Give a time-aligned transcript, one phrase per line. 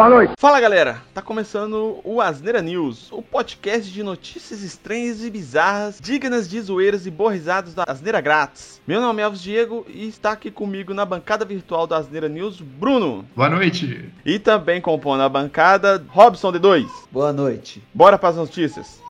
[0.00, 0.32] Boa noite.
[0.38, 6.48] Fala galera, tá começando o Asneira News, o podcast de notícias estranhas e bizarras, dignas
[6.48, 8.80] de zoeiras e borrisados da Asneira Grátis.
[8.86, 12.62] Meu nome é Alves Diego e está aqui comigo na bancada virtual da Asneira News,
[12.62, 13.26] Bruno.
[13.36, 14.10] Boa noite.
[14.24, 16.88] E também compondo a bancada, Robson D2.
[17.12, 17.82] Boa noite.
[17.92, 19.02] Bora para as notícias.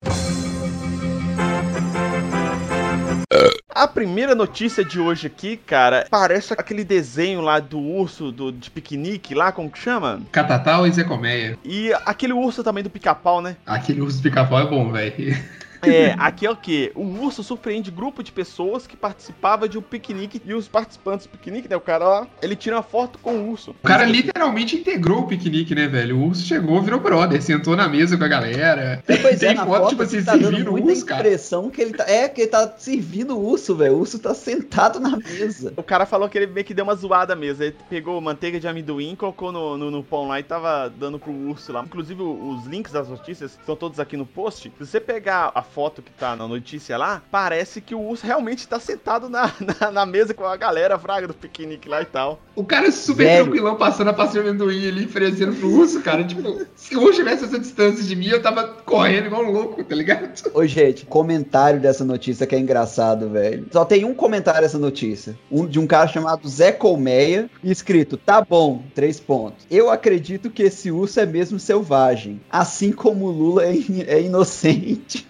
[3.80, 8.70] A primeira notícia de hoje aqui, cara, parece aquele desenho lá do urso do, de
[8.70, 10.20] piquenique lá, como que chama?
[10.30, 11.58] Catatal e Zé Colmeia.
[11.64, 13.56] E aquele urso também do pica-pau, né?
[13.64, 15.34] Aquele urso do pica-pau é bom, velho.
[15.82, 16.92] É, aqui é o que?
[16.94, 21.30] O urso surpreende grupo de pessoas que participava de um piquenique e os participantes do
[21.30, 21.76] piquenique, né?
[21.76, 23.74] O cara lá, ele tira uma foto com o urso.
[23.82, 26.18] O cara literalmente integrou o piquenique, né, velho?
[26.18, 29.02] O urso chegou, virou brother, sentou na mesa com a galera.
[29.06, 31.20] Pois Tem é, na foto, foto, tipo assim, tá servindo o muita urso, cara.
[31.20, 32.04] impressão que ele tá...
[32.08, 33.94] É, que ele tá servindo o urso, velho.
[33.94, 35.72] O urso tá sentado na mesa.
[35.76, 37.64] O cara falou que ele meio que deu uma zoada mesmo.
[37.64, 41.32] Ele pegou manteiga de amendoim, colocou no, no, no pão lá e tava dando pro
[41.32, 41.82] urso lá.
[41.82, 44.72] Inclusive, os links das notícias estão todos aqui no post.
[44.78, 48.66] Se você pegar a foto que tá na notícia lá, parece que o urso realmente
[48.66, 52.40] tá sentado na, na, na mesa com a galera, fraga do piquenique lá e tal.
[52.54, 53.44] O cara é super Velho.
[53.44, 56.24] tranquilão, passando a passeio de amendoim ali, oferecendo pro urso, cara.
[56.24, 59.82] Tipo, se o urso tivesse essa distância de mim, eu tava correndo igual um louco,
[59.84, 60.30] tá ligado?
[60.52, 63.66] Ô, gente, comentário dessa notícia que é engraçado, velho.
[63.70, 65.38] Só tem um comentário dessa notícia.
[65.50, 69.64] Um, de um cara chamado Zé Colmeia, escrito, tá bom, três pontos.
[69.70, 74.20] Eu acredito que esse urso é mesmo selvagem, assim como o Lula é, in- é
[74.20, 75.26] inocente.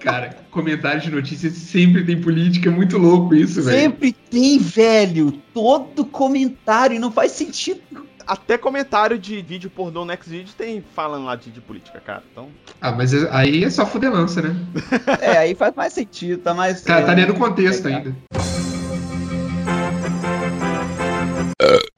[0.00, 3.78] Cara, comentário de notícias sempre tem política, é muito louco isso, velho.
[3.78, 5.32] Sempre tem, velho.
[5.52, 7.80] Todo comentário não faz sentido.
[8.26, 12.22] Até comentário de vídeo pornô no Xvideo tem falando lá de, de política, cara.
[12.30, 12.48] Então,
[12.80, 14.54] Ah, mas é- aí é só fudelança, né?
[15.20, 16.82] É, aí faz mais sentido, tá mais.
[16.82, 18.02] Cara, tá é, dentro do contexto legal.
[18.02, 18.16] ainda.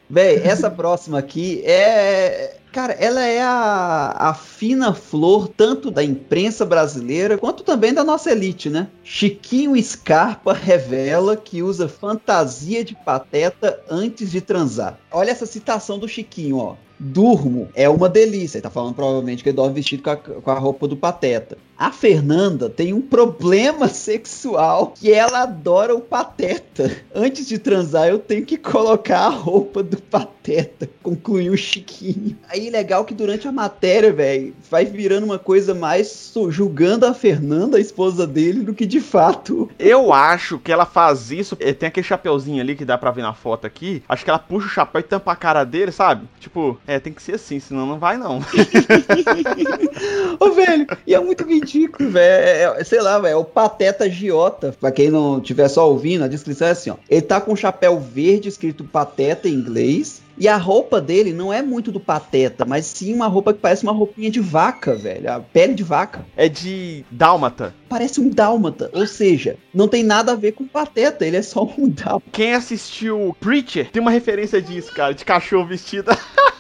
[0.08, 2.56] Véi, essa próxima aqui é.
[2.72, 8.32] Cara, ela é a, a fina flor tanto da imprensa brasileira quanto também da nossa
[8.32, 8.88] elite, né?
[9.04, 14.98] Chiquinho Scarpa revela que usa fantasia de pateta antes de transar.
[15.10, 16.76] Olha essa citação do Chiquinho, ó.
[17.02, 18.58] Durmo é uma delícia.
[18.58, 21.58] Ele tá falando provavelmente que ele dorme vestido com a, com a roupa do Pateta.
[21.78, 23.88] A Fernanda tem um problema
[24.26, 26.90] sexual que ela adora o Pateta.
[27.14, 30.88] Antes de transar, eu tenho que colocar a roupa do Pateta.
[31.02, 32.36] Concluiu o Chiquinho.
[32.48, 37.76] Aí legal que durante a matéria, velho, vai virando uma coisa mais julgando a Fernanda,
[37.78, 39.68] a esposa dele, do que de fato.
[39.78, 41.56] eu acho que ela faz isso.
[41.60, 44.02] eh, Tem aquele chapeuzinho ali que dá pra ver na foto aqui.
[44.08, 46.28] Acho que ela puxa o chapéu e tampa a cara dele, sabe?
[46.38, 48.40] Tipo, é, tem que ser assim, senão não vai não.
[50.38, 52.44] Ô, velho, e é muito ridículo, velho.
[52.44, 54.74] É, é- sei lá, velho, é o Pateta Giota.
[54.78, 56.96] Pra quem não estiver só ouvindo, a descrição é assim, ó.
[57.08, 60.20] Ele tá com um chapéu verde escrito Pateta em inglês.
[60.38, 63.82] E a roupa dele não é muito do Pateta, mas sim uma roupa que parece
[63.82, 65.30] uma roupinha de vaca, velho.
[65.30, 66.24] A pele de vaca.
[66.34, 67.74] É de dálmata.
[67.88, 68.90] Parece um dálmata.
[68.94, 72.24] Ou seja, não tem nada a ver com Pateta, ele é só um dálmata.
[72.32, 76.10] Quem assistiu Preacher tem uma referência disso, cara, de cachorro vestido.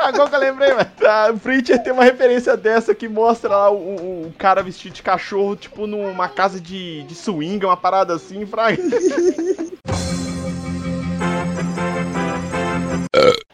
[0.00, 0.88] Agora que eu lembrei, velho.
[1.06, 5.02] A Preacher tem uma referência dessa que mostra lá o, o- o cara vestido de
[5.02, 8.78] cachorro, tipo, numa casa de, de swing, uma parada assim, fraga.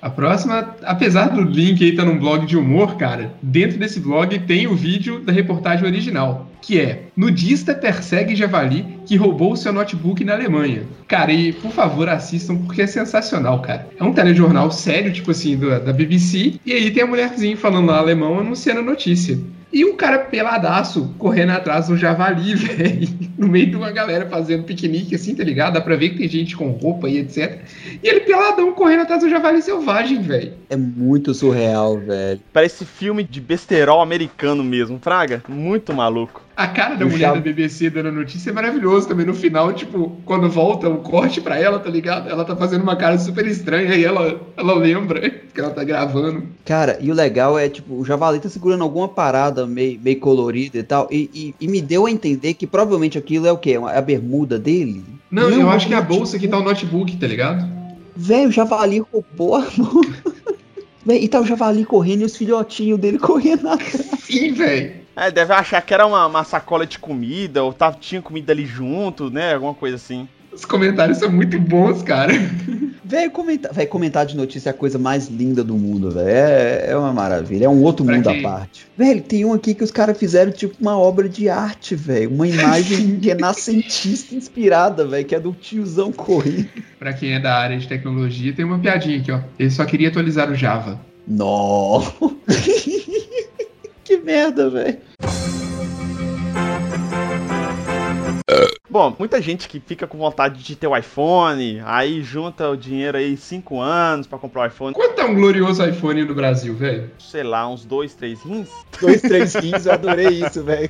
[0.05, 4.39] A próxima, apesar do link aí tá num blog de humor, cara, dentro desse blog
[4.41, 10.23] tem o vídeo da reportagem original, que é Nudista persegue javali que roubou seu notebook
[10.23, 10.83] na Alemanha.
[11.09, 13.89] Cara, e por favor assistam porque é sensacional, cara.
[13.99, 17.87] É um telejornal sério, tipo assim, do- da BBC, e aí tem a mulherzinha falando
[17.87, 19.39] lá alemão anunciando a notícia.
[19.75, 23.09] E um cara peladaço correndo atrás do javali, velho.
[23.37, 25.75] No meio de uma galera fazendo piquenique, assim, tá ligado?
[25.75, 27.59] Dá pra ver que tem gente com roupa e etc.
[28.01, 30.53] E ele peladão correndo atrás do javali selvagem, velho.
[30.71, 32.41] É muito surreal, velho.
[32.53, 35.43] Parece filme de besterol americano mesmo, fraga.
[35.49, 36.44] Muito maluco.
[36.57, 39.27] A cara da mulher da BBC dando notícia é maravilhoso também.
[39.27, 42.29] No final, tipo, quando volta o corte pra ela, tá ligado?
[42.31, 46.45] Ela tá fazendo uma cara super estranha e ela, ela lembra que ela tá gravando.
[46.65, 50.79] Cara, e o legal é, tipo, o Javali tá segurando alguma parada meio, meio colorida
[50.79, 53.73] e tal, e, e- e me deu a entender que provavelmente aquilo é o quê?
[53.93, 55.03] É a bermuda dele?
[55.31, 57.69] Não, eu acho que é a bolsa que tá o notebook, tá ligado?
[58.17, 60.01] Velho, o Javali roubou a mão.
[61.05, 64.09] Véi, e tá o Javali correndo e os filhotinhos dele correndo atrás.
[64.21, 65.04] Sim, velho.
[65.17, 68.67] É, deve achar que era uma, uma sacola de comida, ou tava, tinha comida ali
[68.67, 69.55] junto, né?
[69.55, 70.29] Alguma coisa assim.
[70.53, 72.33] Os comentários são muito bons, cara.
[73.05, 76.29] Velho, comentar, comentar de notícia é a coisa mais linda do mundo, velho.
[76.29, 77.67] É, é uma maravilha.
[77.67, 78.87] É um outro pra mundo à parte.
[78.97, 82.31] Velho, tem um aqui que os caras fizeram tipo uma obra de arte, velho.
[82.31, 86.69] Uma imagem renascentista inspirada, velho, que é do tiozão correndo.
[86.99, 89.41] Pra quem é da área de tecnologia, tem uma piadinha aqui, ó.
[89.59, 91.01] Ele só queria atualizar o Java.
[91.27, 92.13] Nossa!
[94.25, 95.14] merda, velho.
[98.95, 103.19] Bom, muita gente que fica com vontade de ter o iPhone, aí junta o dinheiro
[103.19, 104.95] aí 5 anos para comprar o iPhone.
[104.95, 107.11] Quanto é um glorioso iPhone no Brasil, velho?
[107.19, 108.69] Sei lá, uns 2, 3 rins?
[109.01, 110.89] 2, 3 rins, eu adorei isso, velho.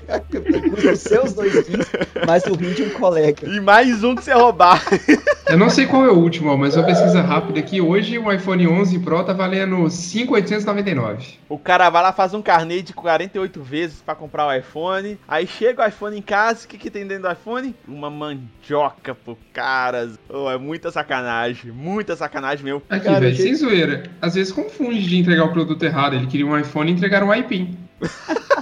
[0.93, 1.87] Os seus dois rins,
[2.27, 3.49] mais o rim de um colega.
[3.49, 4.85] E mais um que você roubar.
[5.47, 7.79] Eu não sei qual é o último, mas uma pesquisa rápida aqui.
[7.79, 11.39] Hoje o iPhone 11 Pro tá valendo 5,899.
[11.51, 15.19] O cara vai lá, faz um carnê de 48 vezes para comprar o iPhone.
[15.29, 17.75] Aí chega o iPhone em casa, o que, que tem dentro do iPhone?
[17.95, 20.19] Uma mandioca pro caras.
[20.29, 22.83] Oh, é muita sacanagem, muita sacanagem meu.
[22.91, 24.11] Aqui, velho, sem zoeira.
[24.21, 26.17] Às vezes confunde de entregar o produto errado.
[26.17, 27.79] Ele queria um iPhone e entregar um iPin.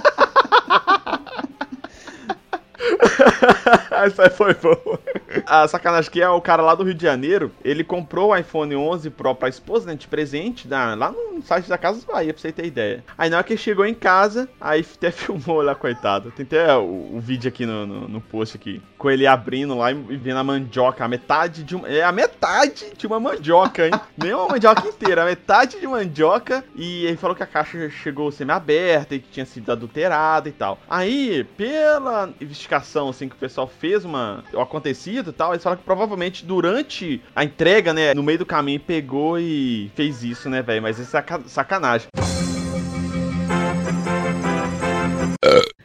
[3.91, 4.99] Essa foi boa.
[5.45, 8.75] A sacanagem que é o cara lá do Rio de Janeiro, ele comprou o iPhone
[8.75, 12.51] 11 Pro pra esposa, né, de presente, na, lá site da Casa Bahia, pra você
[12.51, 13.03] ter ideia.
[13.17, 16.31] Aí na hora que ele chegou em casa, aí até filmou lá, coitado.
[16.31, 19.91] Tem até o, o vídeo aqui no, no, no, post aqui, com ele abrindo lá
[19.91, 21.87] e vendo a mandioca, a metade de uma...
[21.87, 23.93] É a metade de uma mandioca, hein?
[24.17, 26.63] Nem uma mandioca inteira, a metade de mandioca.
[26.75, 30.79] E ele falou que a caixa chegou semi-aberta e que tinha sido adulterada e tal.
[30.89, 35.77] Aí, pela investigação, assim, que o pessoal fez uma, o acontecido e tal, eles falam
[35.77, 40.61] que provavelmente durante a entrega, né, no meio do caminho pegou e fez isso, né,
[40.61, 40.81] velho?
[40.81, 41.03] Mas é
[41.47, 42.07] sacanagem.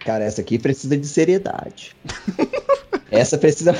[0.01, 1.95] Cara, essa aqui precisa de seriedade.
[3.11, 3.75] essa precisa.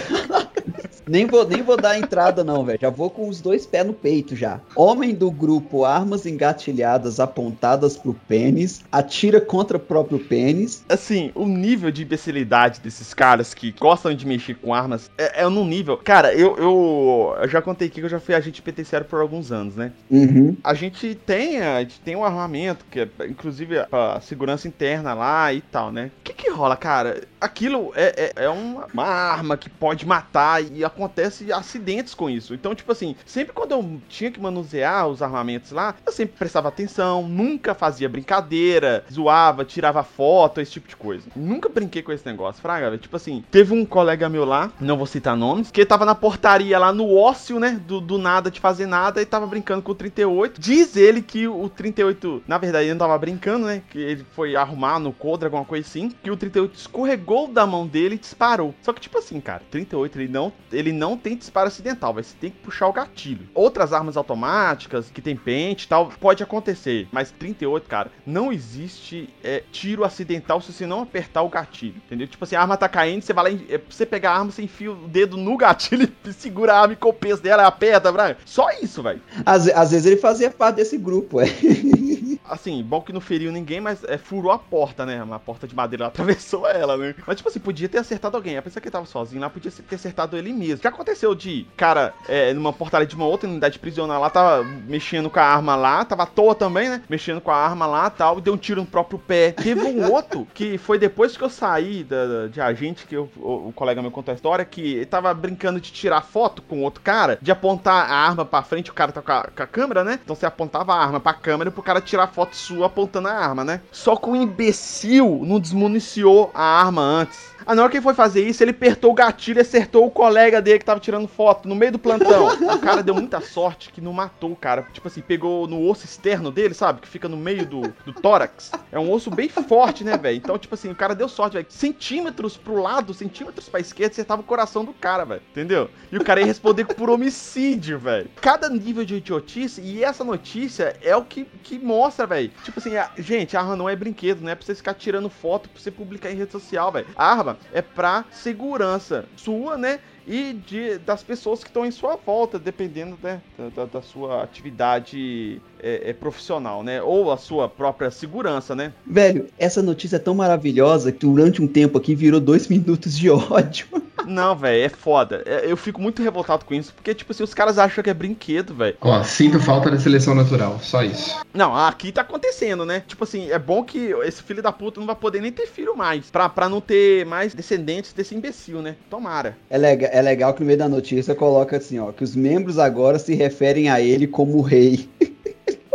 [1.09, 2.79] Nem vou, nem vou dar entrada, não, velho.
[2.81, 4.61] Já vou com os dois pés no peito já.
[4.77, 10.85] Homem do grupo Armas Engatilhadas apontadas pro pênis, atira contra o próprio pênis.
[10.89, 15.49] Assim, o nível de imbecilidade desses caras que gostam de mexer com armas é, é
[15.49, 15.97] num nível.
[15.97, 19.51] Cara, eu, eu, eu, já contei aqui que eu já fui agente penitenciário por alguns
[19.51, 19.93] anos, né?
[20.11, 20.57] Uhum.
[20.63, 25.53] A gente tem, a gente tem um armamento, que é inclusive pra segurança interna lá
[25.53, 26.11] e tal, né?
[26.21, 27.23] O que que rola, cara?
[27.41, 32.55] Aquilo é, é, é uma, uma arma que pode matar e acontece acidentes com isso.
[32.55, 36.69] Então, tipo assim, sempre quando eu tinha que manusear os armamentos lá, eu sempre prestava
[36.69, 41.27] atenção, nunca fazia brincadeira, zoava, tirava foto, esse tipo de coisa.
[41.37, 45.07] Nunca brinquei com esse negócio, fraga, Tipo assim, teve um colega meu lá, não vou
[45.07, 48.87] citar nomes, que tava na portaria lá no ócio, né, do, do nada de fazer
[48.87, 50.61] nada e tava brincando com o 38.
[50.61, 54.57] Diz ele que o 38, na verdade, ele não tava brincando, né, que ele foi
[54.57, 58.75] arrumar no Codra, alguma coisa assim, que o 38 escorregou da mão dele e disparou.
[58.83, 62.51] Só que, tipo assim, cara, 38, ele não, ele não tem disparo acidental, você tem
[62.51, 63.49] que puxar o gatilho.
[63.55, 69.29] Outras armas automáticas, que tem pente e tal, pode acontecer, mas 38, cara, não existe
[69.43, 72.27] é, tiro acidental se você não apertar o gatilho, entendeu?
[72.27, 74.63] Tipo assim, a arma tá caindo, você vai lá, é, você pegar a arma, você
[74.63, 78.09] enfia o dedo no gatilho e segura a arma com o peso dela, aperta.
[78.45, 79.21] Só isso, velho.
[79.45, 81.47] Às, às vezes ele fazia parte desse grupo, é.
[82.45, 85.23] assim, bom que não feriu ninguém, mas é, furou a porta, né?
[85.23, 87.15] Uma porta de madeira atravessou ela, né?
[87.27, 88.57] Mas, tipo assim, podia ter acertado alguém.
[88.57, 90.83] A pessoa que tava sozinho lá podia ter acertado ele mesmo.
[90.83, 95.31] Já aconteceu de, cara, é, numa portaria de uma outra unidade prisional lá, tava mexendo
[95.31, 97.03] com a arma lá, tava à toa também, né?
[97.09, 99.53] Mexendo com a arma lá tal, e deu um tiro no próprio pé.
[99.53, 103.69] Teve um outro que foi depois que eu saí da, de agente, que eu, o,
[103.69, 107.03] o, colega meu contou a história, que ele tava brincando de tirar foto com outro
[107.03, 110.05] cara, de apontar a arma pra frente, o cara tá com a, com a câmera,
[110.05, 110.19] né?
[110.23, 113.65] Então você apontava a arma pra câmera pro cara tirar foto sua apontando a arma,
[113.65, 113.81] né?
[113.91, 117.59] Só que o imbecil não desmuniciou a arma antes.
[117.69, 120.11] Aí na hora que ele foi fazer isso, ele apertou o gatilho e acertou o
[120.11, 122.47] colega dele que tava tirando foto no meio do plantão.
[122.49, 124.87] o cara deu muita sorte que não matou o cara.
[124.91, 127.03] Tipo assim, pegou no osso externo dele, sabe?
[127.03, 128.73] Que fica no meio do, do tórax.
[128.91, 130.39] É um osso bem forte, né, velho?
[130.39, 131.67] Então, tipo assim, o cara deu sorte, velho.
[131.69, 135.43] Centímetros pro lado, centímetros pra esquerda, acertava o coração do cara, velho.
[135.51, 135.91] Entendeu?
[136.11, 138.31] E o cara ia responder por homicídio, velho.
[138.41, 142.51] Cada nível de idiotice, e essa notícia é o que, que mostra, velho.
[142.65, 145.29] Tipo assim, a, gente, a arma não é brinquedo, não é pra você ficar tirando
[145.29, 147.07] foto pra você publicar em rede social, velho.
[147.17, 150.01] A arma é pra segurança sua, né?
[150.27, 153.41] E de, das pessoas que estão em sua volta, dependendo né,
[153.75, 157.01] da, da, sua atividade é, é, profissional, né?
[157.01, 158.93] Ou a sua própria segurança, né?
[159.07, 163.31] Velho, essa notícia é tão maravilhosa que durante um tempo aqui virou dois minutos de
[163.31, 163.87] ódio.
[164.29, 165.43] Não, velho, é foda.
[165.47, 168.15] É, eu fico muito revoltado com isso, porque, tipo assim, os caras acham que é
[168.15, 168.97] brinquedo, velho.
[169.01, 171.35] Ó, sinto falta da seleção natural, só isso.
[171.53, 173.03] Não, aqui tá acontecendo, né?
[173.07, 175.97] Tipo assim, é bom que esse filho da puta não vai poder nem ter filho
[175.97, 178.97] mais, pra, pra não ter mais descendentes desse imbecil, né?
[179.11, 179.57] Tomara.
[179.71, 182.79] É, lega- é legal que no meio da notícia coloca assim, ó, que os membros
[182.79, 185.09] agora se referem a ele como rei.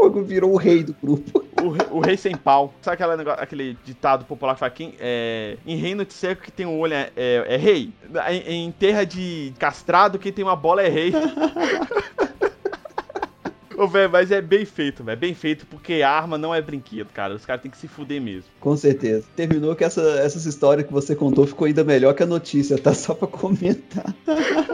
[0.05, 1.42] Ele virou o rei do grupo.
[1.63, 2.73] O, o rei sem pau.
[2.81, 6.65] Sabe aquela aquele ditado popular que fala quem, é, em reino de seco que tem
[6.65, 7.91] um olho é, é- é rei?
[8.29, 11.13] Em, em terra de castrado quem tem uma bola é rei.
[13.75, 15.17] Ô, velho, mas é bem feito, velho.
[15.17, 17.33] Bem feito, porque arma não é brinquedo, cara.
[17.33, 18.43] Os caras têm que se fuder mesmo.
[18.59, 19.25] Com certeza.
[19.35, 22.93] Terminou que essa, essas histórias que você contou ficou ainda melhor que a notícia, tá?
[22.93, 24.05] Só pra comentar.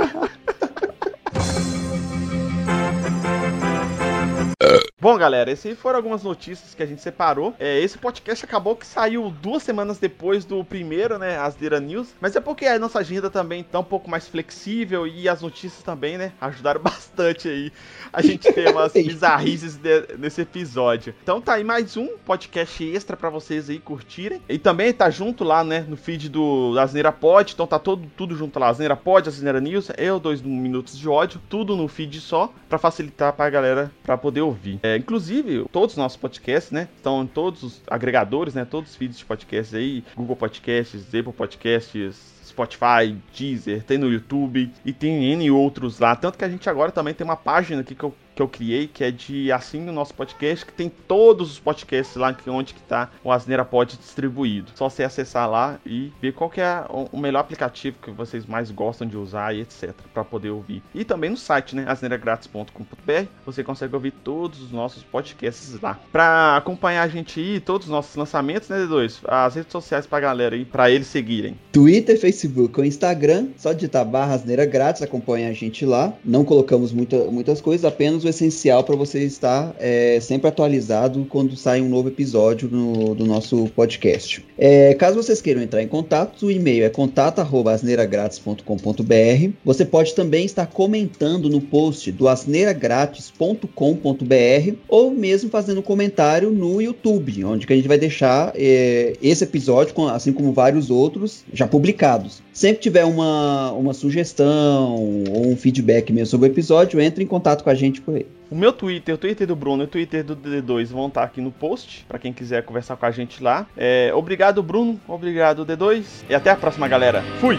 [5.02, 7.56] Bom, galera, essas foram algumas notícias que a gente separou.
[7.58, 11.38] É, esse podcast acabou que saiu duas semanas depois do primeiro, né?
[11.38, 12.14] Asdeira News.
[12.20, 15.82] Mas é porque a nossa agenda também tá um pouco mais flexível e as notícias
[15.84, 16.34] também, né?
[16.42, 17.72] Ajudaram bastante aí
[18.12, 21.16] a gente ter umas bizarrices de- nesse episódio.
[21.24, 24.42] Então tá aí mais um podcast extra pra vocês aí curtirem.
[24.50, 25.80] E também tá junto lá, né?
[25.88, 27.54] No feed do Asneira Pod.
[27.54, 28.68] Então tá todo, tudo junto lá.
[28.68, 31.40] Asneira Pod, Asneira News, eu, dois minutos de ódio.
[31.48, 34.78] Tudo no feed só pra facilitar pra galera pra poder ouvir.
[34.84, 36.88] É, inclusive, todos os nossos podcasts, né?
[36.96, 38.66] Estão em todos os agregadores, né?
[38.66, 40.04] Todos os feeds de podcasts aí.
[40.16, 42.40] Google Podcasts, Apple Podcasts.
[42.50, 46.16] Spotify, Deezer, tem no YouTube e tem N outros lá.
[46.16, 48.88] Tanto que a gente agora também tem uma página aqui que eu, que eu criei,
[48.88, 52.82] que é de assim o nosso podcast, que tem todos os podcasts lá onde que
[52.82, 54.72] tá o Asneira Pod distribuído.
[54.76, 58.72] Só você acessar lá e ver qual que é o- melhor aplicativo que vocês mais
[58.72, 60.82] gostam de usar e etc, para poder ouvir.
[60.96, 66.00] E também no site, né, asneiragratis.com.br, você consegue ouvir todos os nossos podcasts lá.
[66.12, 69.20] Para acompanhar a gente aí, todos os nossos lançamentos, né, D2?
[69.28, 71.58] As redes sociais pra galera aí, para eles seguirem.
[71.74, 76.14] Twitter, Facebook ou Instagram, só digitar barra asneira grátis, acompanha a gente lá.
[76.24, 81.56] Não colocamos muita- muitas coisas, apenas o essencial para você estar é, sempre atualizado quando
[81.56, 84.46] sai um novo episódio no, do nosso podcast.
[84.58, 89.54] É, caso vocês queiram entrar em contato, o e-mail é contato.asneiragratis.com.br.
[89.66, 97.46] Você pode também estar comentando no post do asneiragratis.com.br ou mesmo fazendo comentário no YouTube,
[97.46, 102.42] onde que a gente vai deixar é, esse episódio, assim como vários outros, já publicados.
[102.60, 107.64] Sempre tiver uma, uma sugestão ou um feedback mesmo sobre o episódio, entre em contato
[107.64, 108.26] com a gente por aí.
[108.52, 111.40] O meu Twitter, o Twitter do Bruno e o Twitter do D2 vão estar aqui
[111.40, 113.66] no post, pra quem quiser conversar com a gente lá.
[113.78, 115.00] É, obrigado, Bruno.
[115.08, 116.04] Obrigado, D2.
[116.30, 117.24] E até a próxima, galera.
[117.40, 117.58] Fui!